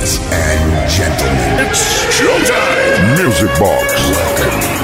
[0.00, 2.00] And gentlemen, it's.
[3.22, 3.92] Music Box.
[4.10, 4.80] Welcome.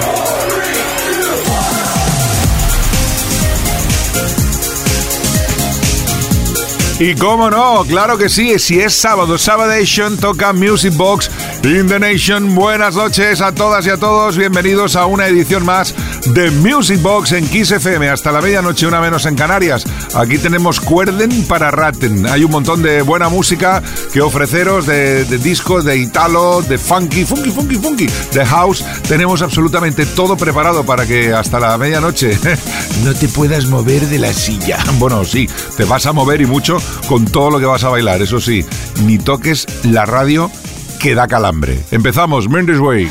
[6.99, 11.31] Y cómo no, claro que sí, si es sábado, Sabadation toca Music Box
[11.63, 12.55] in the Nation.
[12.55, 15.95] Buenas noches a todas y a todos, bienvenidos a una edición más
[16.35, 18.09] de Music Box en Kiss FM.
[18.09, 19.85] Hasta la medianoche, una menos en Canarias.
[20.15, 22.27] Aquí tenemos Cuerden para Ratten.
[22.27, 23.83] Hay un montón de buena música
[24.13, 28.85] que ofreceros, de, de disco, de italo, de funky, funky, funky, funky, de house.
[29.09, 32.39] Tenemos absolutamente todo preparado para que hasta la medianoche
[33.05, 34.79] no te puedas mover de la silla.
[34.99, 38.23] Bueno, sí, te vas a mover y mucho con todo lo que vas a bailar.
[38.23, 38.65] Eso sí,
[39.05, 40.51] ni toques la radio
[40.99, 41.85] que da calambre.
[41.91, 43.11] Empezamos, Mendes Way.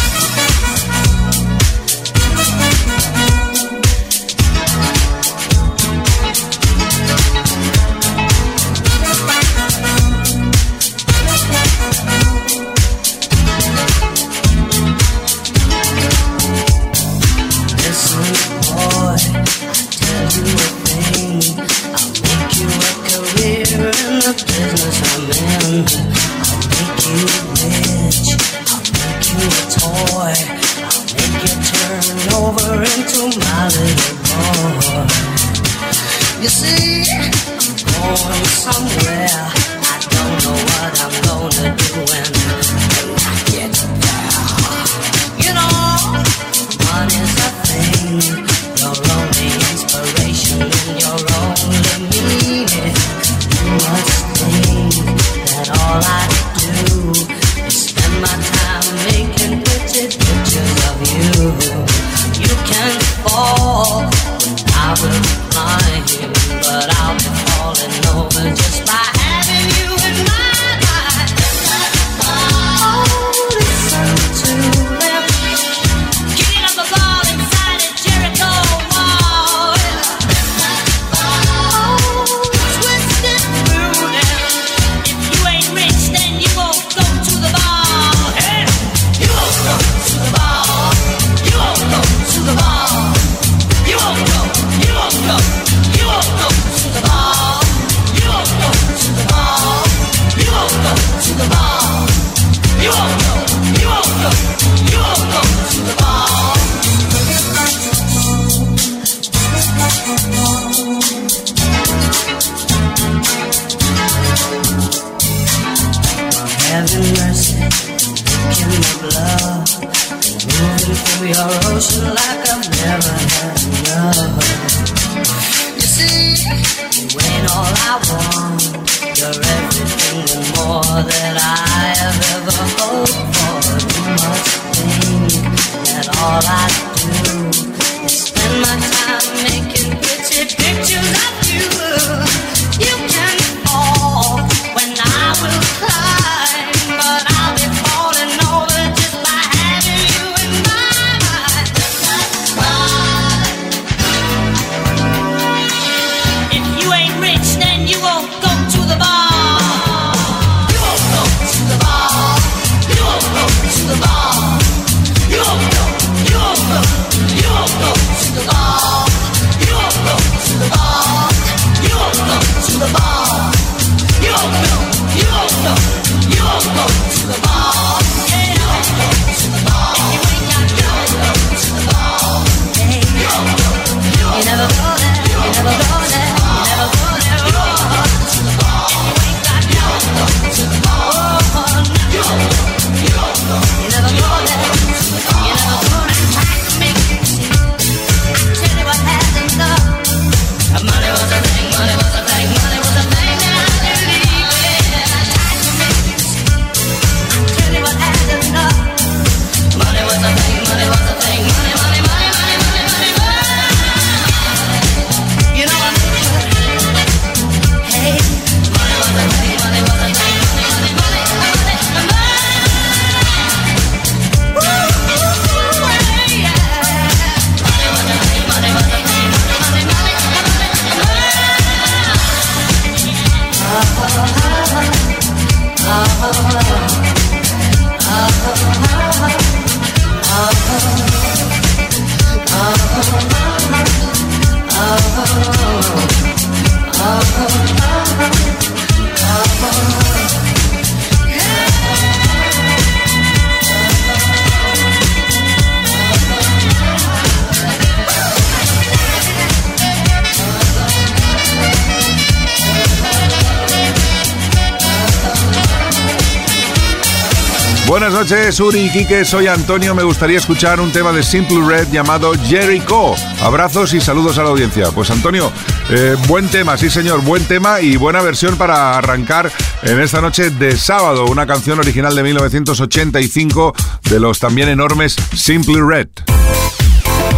[267.91, 269.25] Buenas noches, Uri y Quique.
[269.25, 269.93] Soy Antonio.
[269.93, 273.15] Me gustaría escuchar un tema de Simple Red llamado Jericho.
[273.41, 274.91] Abrazos y saludos a la audiencia.
[274.91, 275.51] Pues Antonio,
[275.89, 279.51] eh, buen tema, sí señor, buen tema y buena versión para arrancar
[279.83, 281.25] en esta noche de sábado.
[281.25, 283.73] Una canción original de 1985
[284.09, 286.07] de los también enormes Simple Red.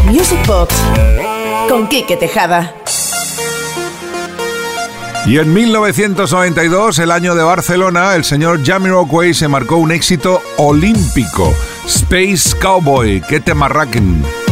[0.06, 0.76] Music Box
[1.68, 2.76] con Quique Tejada.
[5.26, 11.54] Y en 1992, el año de Barcelona, el señor Jamiroquai se marcó un éxito olímpico.
[11.86, 14.43] Space Cowboy, que te marraquen.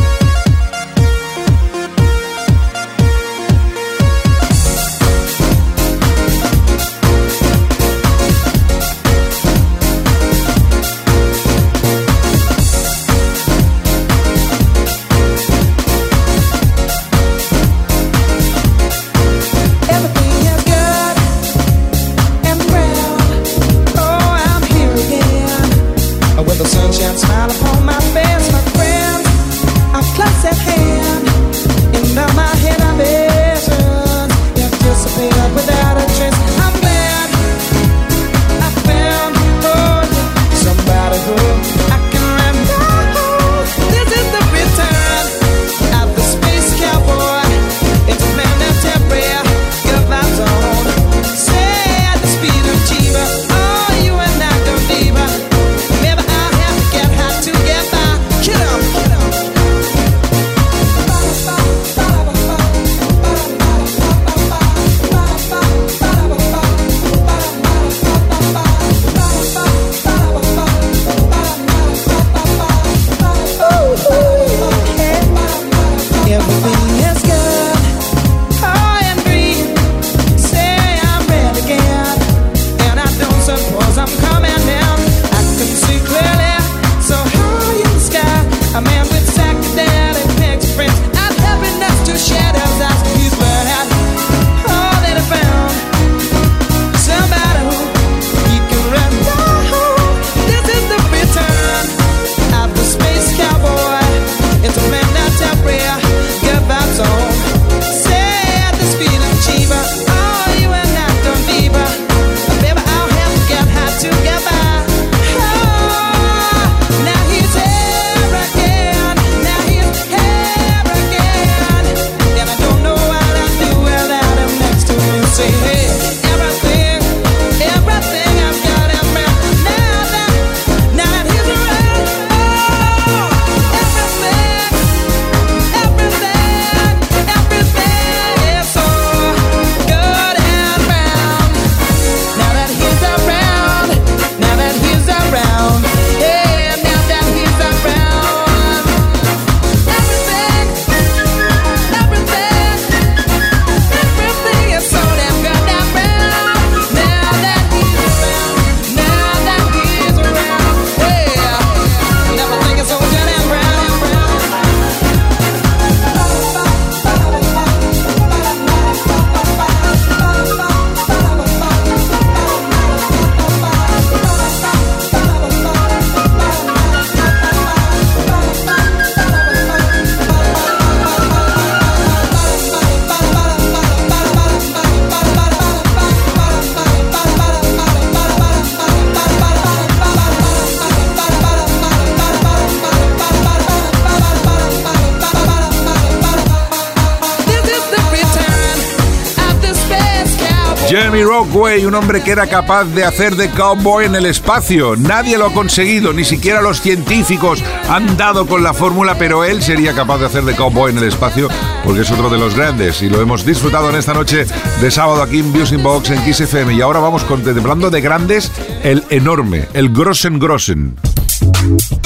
[201.62, 204.96] Un hombre que era capaz de hacer de cowboy en el espacio.
[204.96, 209.62] Nadie lo ha conseguido, ni siquiera los científicos han dado con la fórmula, pero él
[209.62, 211.50] sería capaz de hacer de cowboy en el espacio
[211.84, 214.48] porque es otro de los grandes y lo hemos disfrutado en esta noche
[214.82, 216.74] de sábado aquí en Music Box en Kiss FM.
[216.74, 218.52] Y ahora vamos contemplando de grandes
[218.84, 220.96] el enorme, el Grossen Grossen.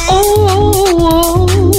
[0.09, 1.71] Oh,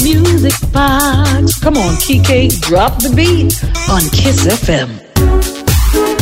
[0.00, 1.58] music box.
[1.60, 3.58] Come on, Kike, drop the beat
[3.88, 5.11] on Kiss FM.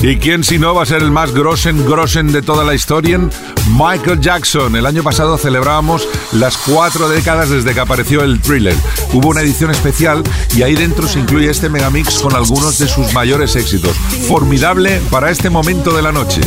[0.03, 3.21] ¿Y quién si no va a ser el más grosen grosen de toda la historia?
[3.69, 4.75] Michael Jackson.
[4.75, 8.75] El año pasado celebrábamos las cuatro décadas desde que apareció el thriller.
[9.13, 10.23] Hubo una edición especial
[10.57, 13.95] y ahí dentro se incluye este megamix con algunos de sus mayores éxitos.
[14.27, 16.41] Formidable para este momento de la noche.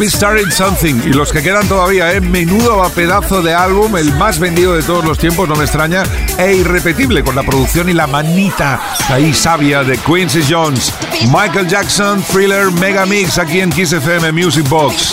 [0.00, 2.22] Be Starting Something y los que quedan todavía, ¿eh?
[2.22, 6.04] menudo pedazo de álbum, el más vendido de todos los tiempos, no me extraña,
[6.38, 8.80] e irrepetible con la producción y la manita
[9.10, 10.90] ahí sabia de Quincy Jones.
[11.26, 15.12] Michael Jackson, Thriller, Mega Mix aquí en Kiss FM Music Box.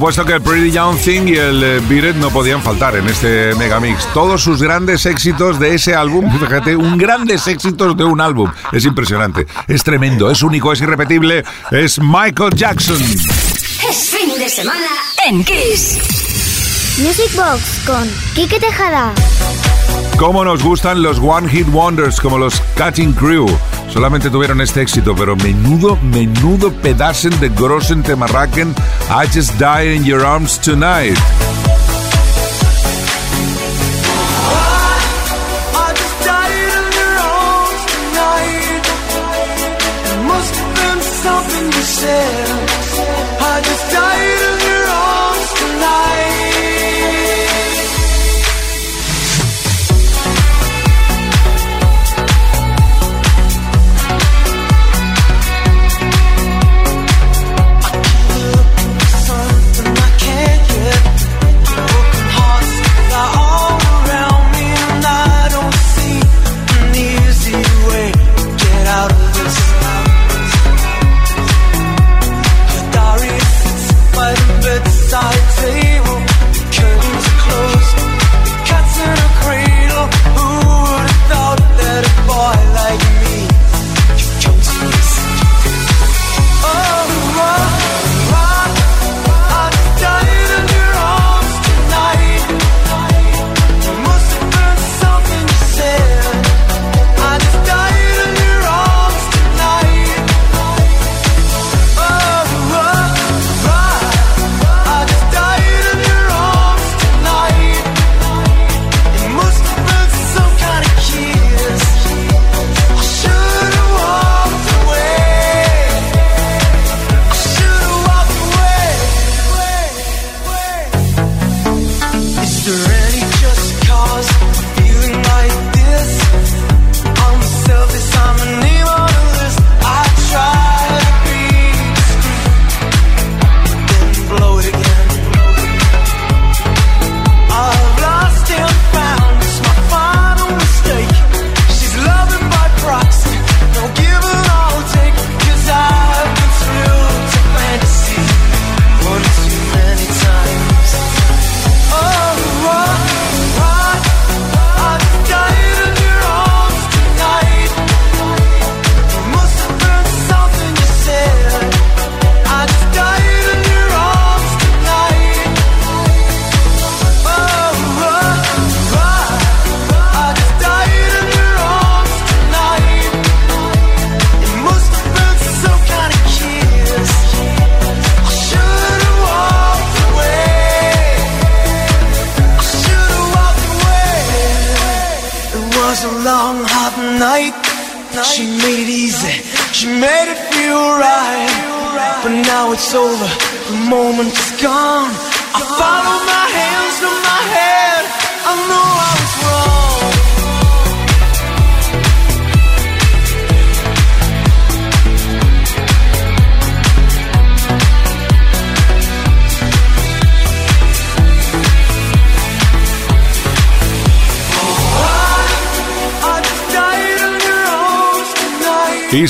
[0.00, 3.06] Supuesto que el Pretty Young Thing y el eh, Beat It no podían faltar en
[3.06, 4.06] este megamix.
[4.14, 8.50] Todos sus grandes éxitos de ese álbum, fíjate, un grandes éxitos de un álbum.
[8.72, 11.44] Es impresionante, es tremendo, es único, es irrepetible.
[11.70, 12.96] Es Michael Jackson.
[12.96, 14.88] Es fin de semana
[15.26, 15.98] en Kiss.
[16.96, 19.12] Music Box con Kike Tejada.
[20.16, 23.46] Cómo nos gustan los One Hit Wonders como los Cutting Crew.
[23.92, 28.74] Solamente tuvieron este éxito, pero menudo, menudo pedazen de grossen te marraquen
[29.10, 31.18] I Just Die in Your Arms Tonight.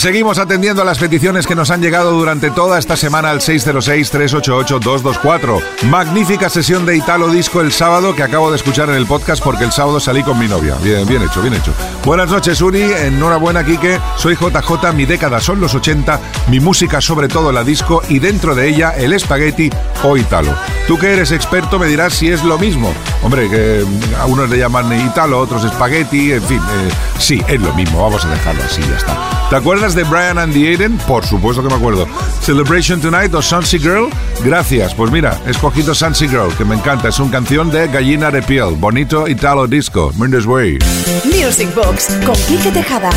[0.00, 5.62] Seguimos atendiendo a las peticiones que nos han llegado durante toda esta semana al 606-388-224.
[5.90, 9.64] Magnífica sesión de Italo Disco el sábado que acabo de escuchar en el podcast porque
[9.64, 10.76] el sábado salí con mi novia.
[10.82, 11.74] Bien, bien hecho, bien hecho.
[12.02, 12.80] Buenas noches, Uri.
[12.80, 14.00] Enhorabuena, Quique.
[14.16, 14.94] Soy JJ.
[14.94, 16.18] Mi década son los 80.
[16.48, 19.68] Mi música, sobre todo la disco, y dentro de ella el espagueti
[20.02, 20.54] o Italo.
[20.90, 22.92] Tú que eres experto me dirás si es lo mismo.
[23.22, 23.86] Hombre, que
[24.18, 26.58] a unos le llaman Italo, otros espagueti, en fin.
[26.58, 28.02] eh, sí, es lo mismo.
[28.02, 29.16] Vamos a dejarlo así, ya está.
[29.50, 30.98] ¿Te acuerdas de Brian and the Aiden?
[31.06, 32.08] Por supuesto que me acuerdo.
[32.42, 34.08] Celebration Tonight o Sunsea Girl.
[34.42, 34.92] Gracias.
[34.92, 37.10] Pues mira, he escogido Sunsea Girl, que me encanta.
[37.10, 38.74] Es una canción de Gallina de Piel.
[38.74, 40.12] Bonito Italo Disco.
[40.18, 40.80] Mendes Way.
[41.26, 43.10] Music Box con Kike Tejada.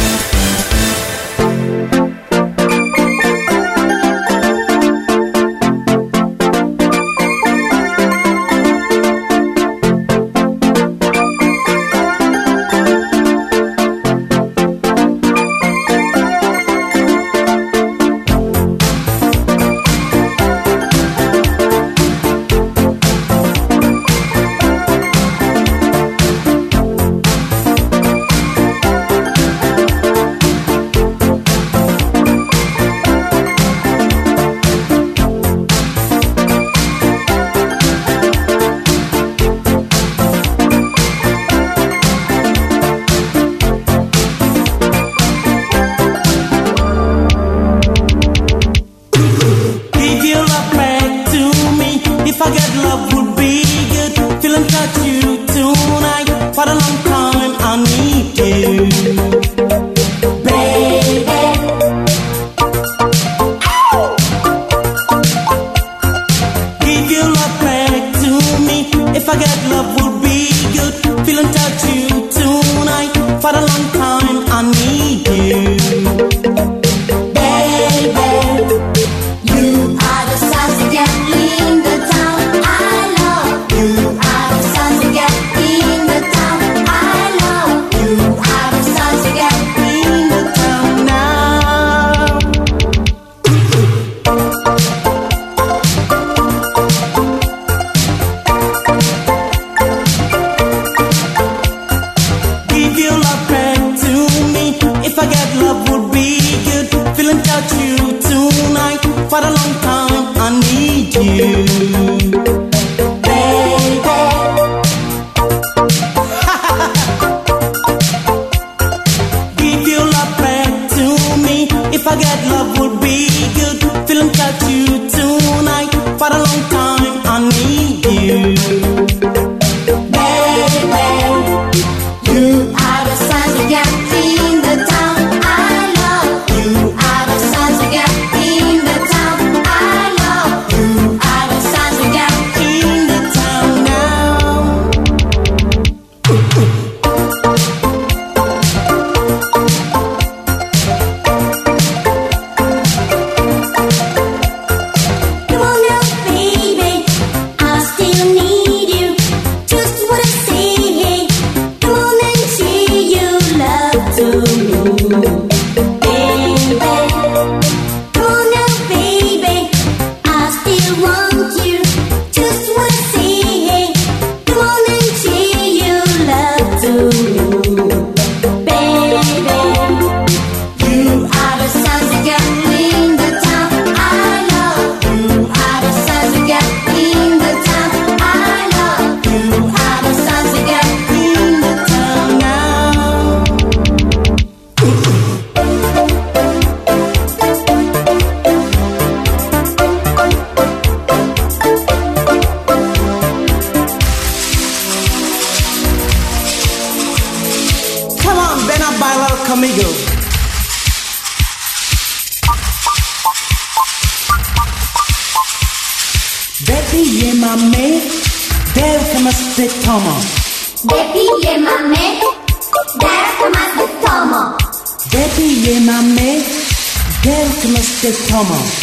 [228.33, 228.82] Come on.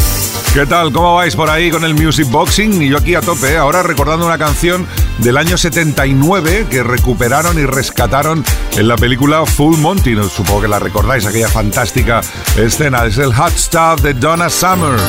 [0.53, 0.91] ¿Qué tal?
[0.91, 2.81] ¿Cómo vais por ahí con el Music Boxing?
[2.81, 3.57] Y yo aquí a tope, ¿eh?
[3.57, 4.85] ahora recordando una canción
[5.19, 10.13] del año 79 que recuperaron y rescataron en la película Full Monty.
[10.13, 12.19] No, supongo que la recordáis, aquella fantástica
[12.57, 13.05] escena.
[13.05, 14.99] Es el Hot Stuff de Donna Summer.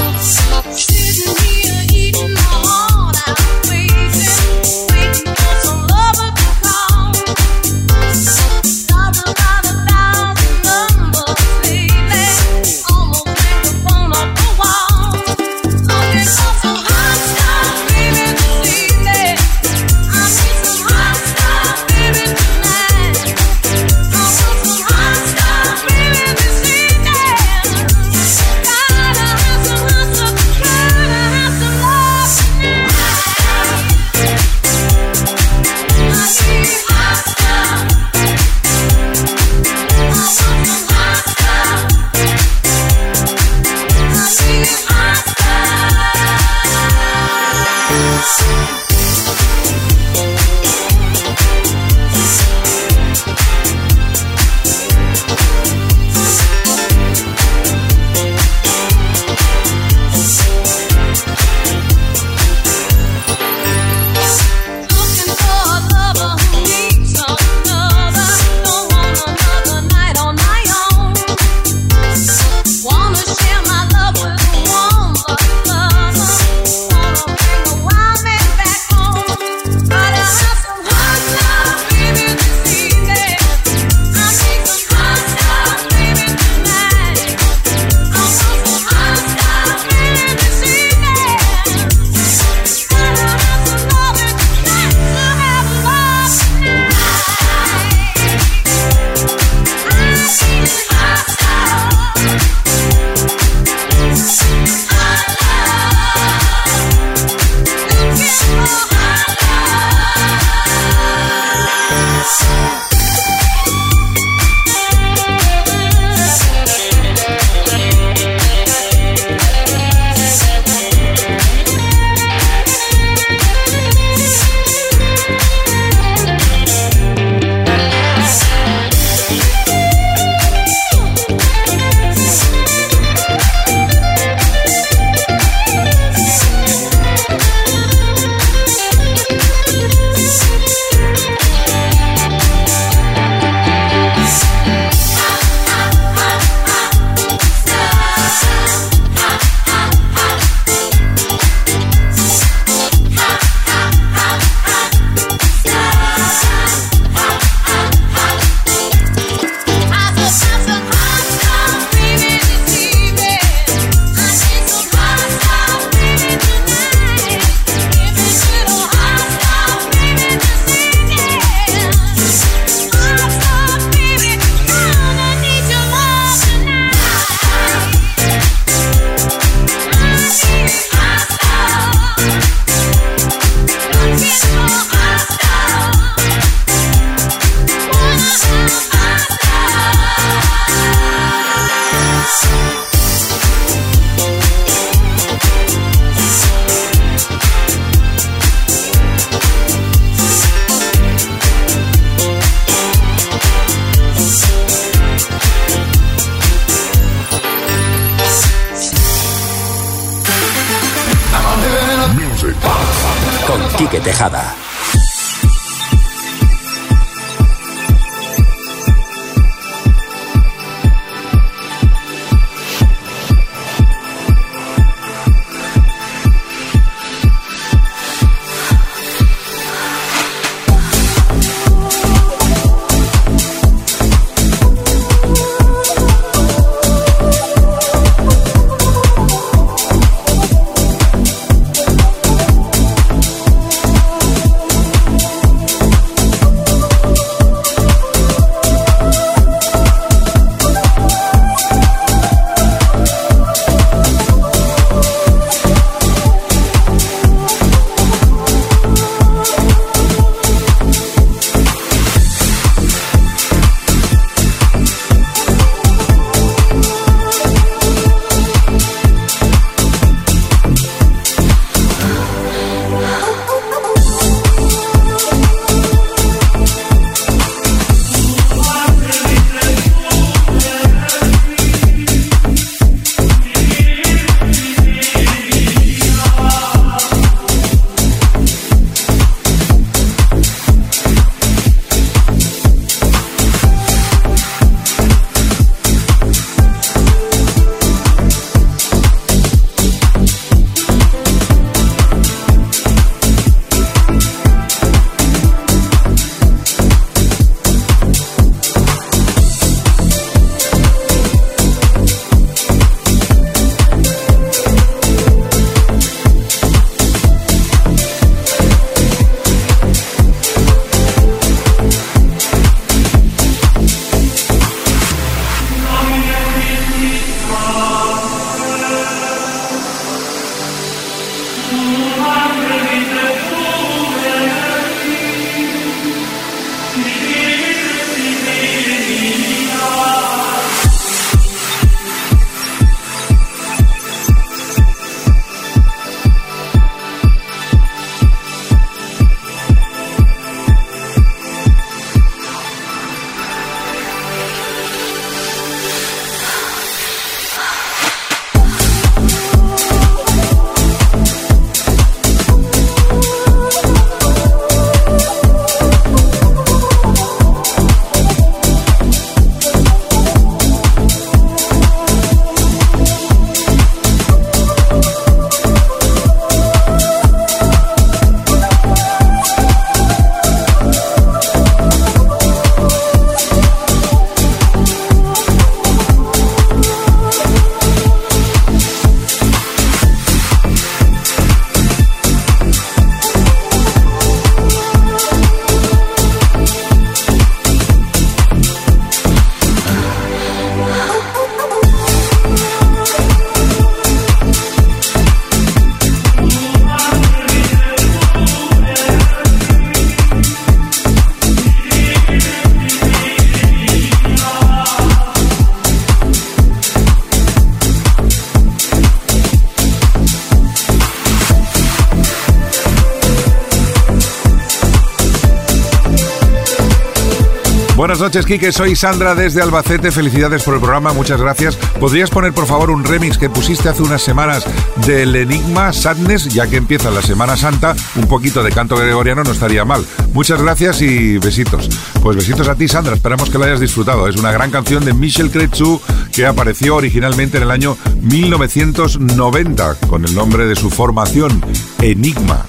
[428.35, 428.75] Noches.
[428.75, 430.11] Soy Sandra desde Albacete.
[430.11, 431.13] Felicidades por el programa.
[431.13, 431.77] Muchas gracias.
[432.01, 434.65] ¿Podrías poner, por favor, un remix que pusiste hace unas semanas
[435.07, 437.95] del Enigma Sadness, ya que empieza la Semana Santa?
[438.17, 440.05] Un poquito de canto gregoriano no estaría mal.
[440.33, 441.89] Muchas gracias y besitos.
[442.23, 443.15] Pues besitos a ti, Sandra.
[443.15, 444.27] Esperamos que la hayas disfrutado.
[444.29, 446.01] Es una gran canción de Michel Cretu
[446.33, 451.63] que apareció originalmente en el año 1990 con el nombre de su formación,
[452.01, 452.67] Enigma.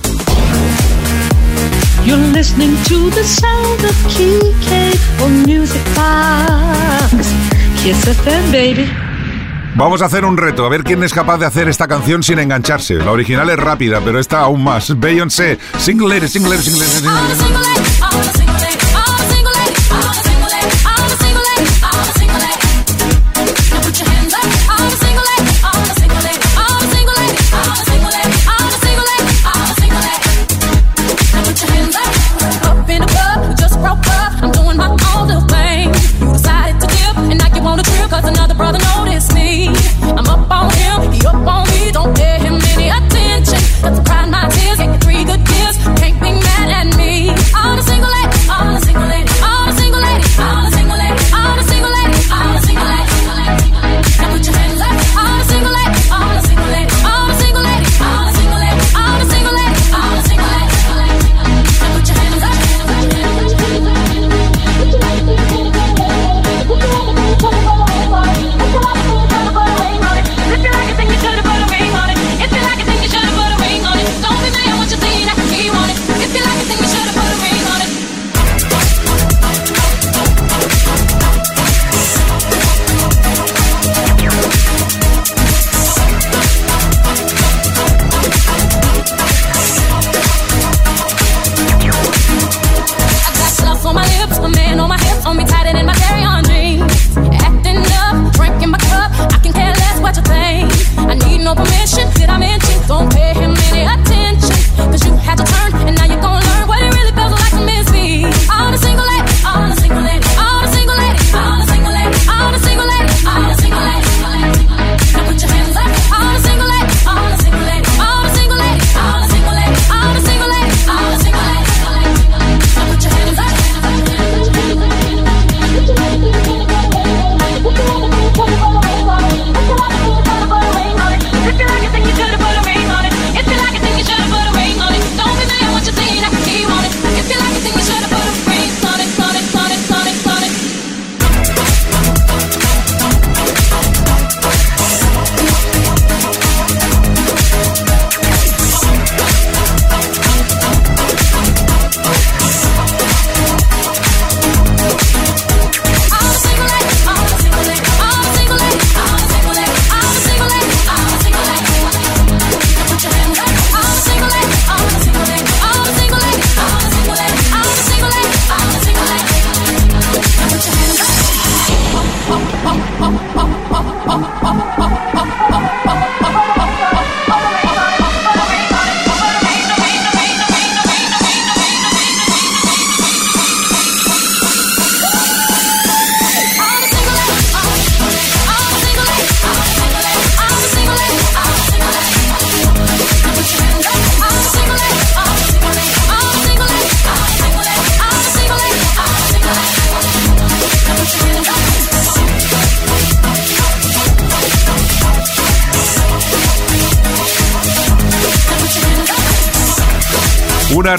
[2.06, 7.32] You're listening to the sound of Kike on Music Box.
[7.82, 8.92] Kiss FM, baby.
[9.76, 12.40] Vamos a hacer un reto, a ver quién es capaz de hacer esta canción sin
[12.40, 12.96] engancharse.
[12.96, 15.00] La original es rápida, pero esta aún más.
[15.00, 18.83] Beyoncé, single lady, single lady, single lady, single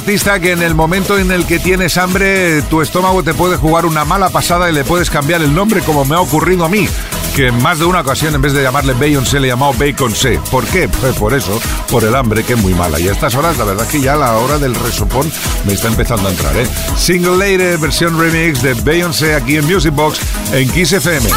[0.04, 3.86] artista que en el momento en el que tienes hambre, tu estómago te puede jugar
[3.86, 6.86] una mala pasada y le puedes cambiar el nombre como me ha ocurrido a mí
[7.34, 10.14] que en más de una ocasión en vez de llamarle Beyoncé le he llamado Bacon
[10.14, 10.38] C.
[10.50, 10.90] ¿Por qué?
[10.90, 11.58] Pues por eso,
[11.90, 13.00] por el hambre que es muy mala.
[13.00, 15.32] Y a estas horas la verdad que ya la hora del resopón
[15.64, 16.68] me está empezando a entrar, ¿eh?
[16.98, 20.20] Single Lady, versión remix de Beyoncé aquí en Music Box
[20.52, 21.30] en Kiss FM.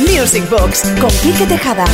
[0.00, 1.86] Music Box con Quique Tejada.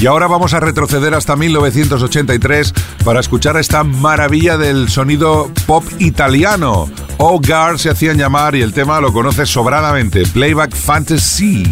[0.00, 2.72] Y ahora vamos a retroceder hasta 1983
[3.04, 6.88] para escuchar esta maravilla del sonido pop italiano.
[7.18, 11.64] Hogar se hacían llamar y el tema lo conoces sobradamente, Playback Fantasy.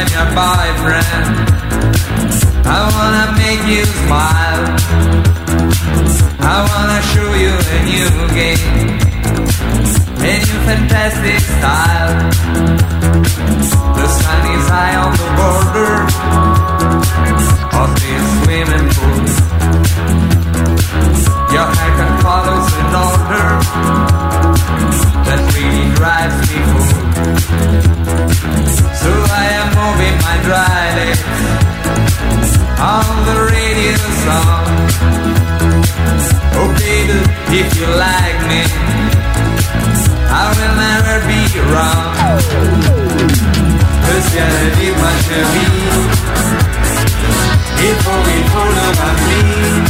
[0.00, 1.28] I'm your boyfriend.
[2.64, 4.64] I wanna make you smile.
[6.40, 8.08] I wanna show you a new
[8.40, 8.96] game.
[10.24, 12.16] A new fantastic style.
[13.98, 15.94] The sun is high on the border
[17.80, 19.20] of this swimming pool.
[21.52, 23.48] Your haircut follows in order.
[25.26, 26.49] That really drives
[37.80, 38.60] you like me,
[40.28, 41.40] I will never be
[41.72, 42.12] wrong.
[44.04, 45.38] Cause you're the deep one to
[48.26, 49.84] we follow my lead,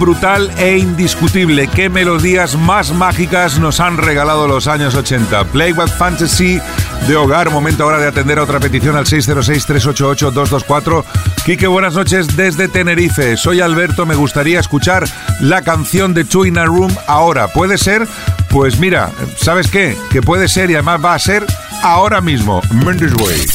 [0.00, 1.68] Brutal e indiscutible.
[1.68, 5.44] Qué melodías más mágicas nos han regalado los años 80.
[5.52, 6.60] Play with Fantasy
[7.06, 7.50] de hogar.
[7.50, 11.04] Momento ahora de atender a otra petición al 606-388-224.
[11.44, 13.36] Quique, buenas noches desde Tenerife.
[13.36, 14.06] Soy Alberto.
[14.06, 15.08] Me gustaría escuchar
[15.40, 17.46] la canción de Two in a Room ahora.
[17.48, 18.08] ¿Puede ser?
[18.48, 19.96] Pues mira, ¿sabes qué?
[20.10, 21.46] Que puede ser y además va a ser
[21.82, 22.60] ahora mismo.
[22.72, 23.46] Mendes Way.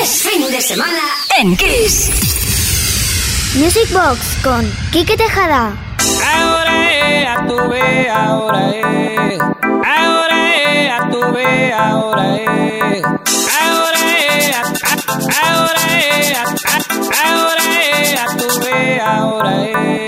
[0.00, 1.02] Es fin de semana
[1.38, 2.31] en Kiss.
[3.54, 5.72] Music Box con Quique Tejada.
[6.34, 9.40] Ahora es, a tu vez, ahora es.
[9.40, 13.04] Ahora es, a tu vez, ahora es.
[13.04, 14.00] Ahora
[14.38, 17.64] es, a- ahora es, a- ahora
[18.00, 20.01] es, a tu vez, ahora es.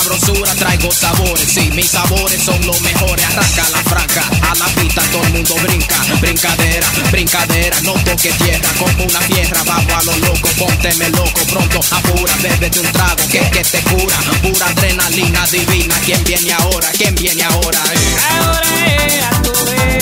[0.00, 1.48] Sabrosura traigo sabores.
[1.48, 3.24] Sí, mis sabores son los mejores.
[3.26, 5.96] Arranca la franca, a la pista todo el mundo brinca.
[6.20, 8.68] Brincadera, brincadera, no toque tierra.
[8.78, 10.48] Como una tierra, vamos a lo loco.
[10.58, 12.34] Pónteme loco, pronto apura.
[12.42, 14.16] Bébete un trago que, que te cura.
[14.42, 15.94] Pura adrenalina divina.
[16.04, 16.88] ¿Quién viene ahora?
[16.92, 17.78] ¿Quién viene ahora?
[17.92, 18.16] Eh.
[18.30, 19.52] Ahora es, a tu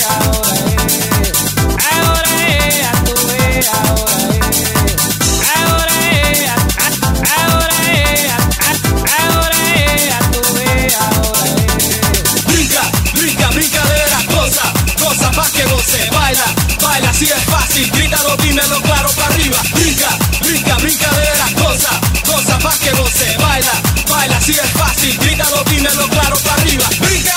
[0.08, 1.34] ahora es.
[1.92, 3.14] Ahora es, a tu
[3.72, 4.33] ahora es.
[17.74, 19.56] Fácil, grítalo, dímelo claro para arriba.
[19.72, 20.08] Brinca,
[20.40, 23.36] brinca, brincadera, cosa, cosa pa' que goce.
[23.38, 26.84] Baila, baila, si es fácil, grítalo, dímelo claro para arriba.
[27.00, 27.34] Brinca.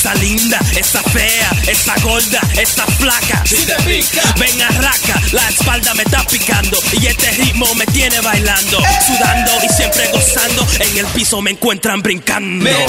[0.00, 3.42] Esa linda, esa fea, esa gorda, esa flaca.
[3.44, 4.39] Si te pica.
[5.60, 10.66] La espalda me está picando y este ritmo me tiene bailando, sudando y siempre gozando.
[10.78, 12.64] En el piso me encuentran brincando.
[12.64, 12.86] Menea,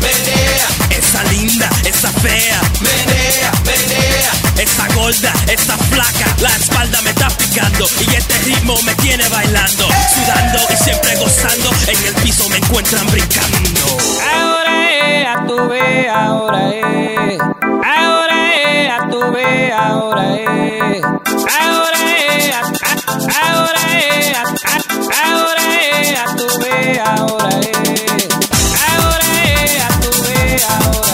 [0.00, 0.66] menea,
[0.98, 4.32] Esa linda, esa fea, menea, menea.
[4.56, 9.86] esa gorda, esa flaca, la espalda me está picando y este ritmo me tiene bailando,
[10.14, 11.70] sudando y siempre gozando.
[11.86, 13.98] En el piso me encuentran brincando.
[14.34, 17.40] Ahora es, a tu vez, ahora es.
[17.40, 18.35] Ahora
[18.96, 21.02] es, a tu vez, ahora es.
[21.04, 22.54] Ahora es,
[23.36, 24.36] ahora es,
[25.24, 25.62] ahora
[26.00, 28.28] es, a tu vez, ahora es.
[28.88, 31.05] Ahora es, a tu vez, ahora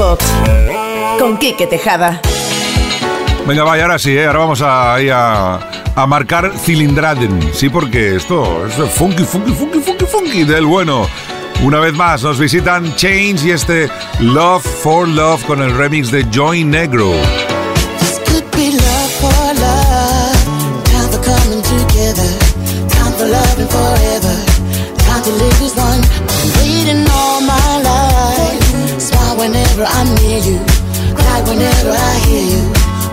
[0.00, 0.24] Box
[1.18, 2.22] con Quique Tejada.
[3.46, 4.26] Venga, vaya, ahora sí, ¿eh?
[4.26, 5.60] ahora vamos a, a,
[5.94, 7.50] a marcar cilindraden.
[7.52, 11.06] Sí, porque esto es funky, funky, funky, funky, funky del bueno.
[11.62, 13.90] Una vez más, nos visitan Change y este
[14.20, 17.12] Love for Love con el remix de Joy Negro.
[29.80, 30.58] whenever I'm near you.
[31.16, 32.62] Cry whenever I hear you.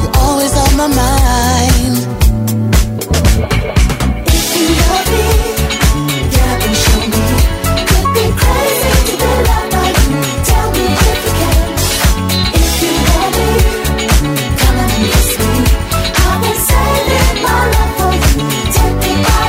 [0.02, 1.96] You're always on my mind.
[4.28, 5.26] If you love me,
[6.36, 7.24] yeah, then show me.
[7.88, 10.20] Could be crazy to be loved by you.
[10.50, 11.58] Tell me if you can.
[12.60, 12.94] If you
[13.38, 13.50] me,
[14.60, 15.52] come and kiss me.
[16.20, 18.48] I've been saving my love for you.
[18.76, 19.46] Take me by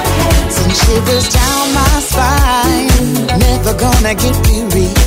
[0.55, 3.39] the shivers down my spine.
[3.39, 4.97] Never gonna get weary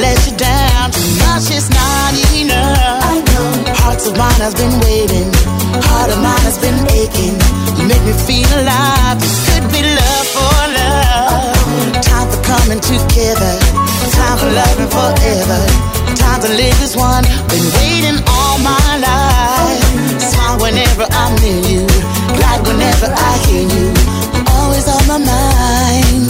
[0.00, 0.90] let you down.
[0.90, 3.02] Too much is not enough.
[3.02, 3.48] I know.
[3.82, 5.28] Hearts of mine has been waiting,
[5.88, 7.36] heart of mine has been aching.
[7.76, 9.18] You make me feel alive.
[9.20, 12.02] This could be love for love.
[12.02, 13.54] Time for coming together,
[14.16, 15.60] time for loving forever.
[16.16, 17.24] Time to live as one.
[17.50, 19.84] Been waiting all my life.
[20.20, 21.82] Smile whenever I'm near you,
[22.38, 24.17] glad whenever I hear you.
[24.78, 26.28] Always on my mind.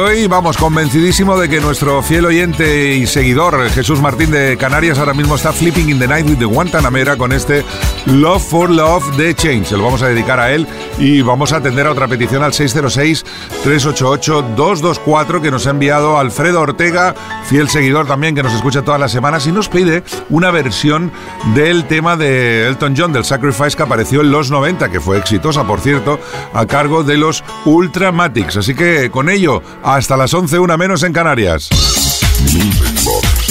[0.00, 5.12] Estoy, vamos, convencidísimo de que nuestro fiel oyente y seguidor Jesús Martín de Canarias ahora
[5.12, 7.62] mismo está flipping in the night with the Guantanamera con este
[8.06, 9.66] Love for Love de Change.
[9.66, 10.66] Se lo vamos a dedicar a él
[10.98, 17.14] y vamos a atender a otra petición al 606-388-224 que nos ha enviado Alfredo Ortega,
[17.44, 21.12] fiel seguidor también que nos escucha todas las semanas y nos pide una versión
[21.54, 25.66] del tema de Elton John, del Sacrifice que apareció en los 90, que fue exitosa,
[25.66, 26.18] por cierto,
[26.54, 28.56] a cargo de los Ultramatics.
[28.56, 29.60] Así que con ello,
[29.96, 31.68] hasta las 11, una menos en Canarias.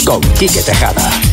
[0.06, 1.29] Con Quique Tejada.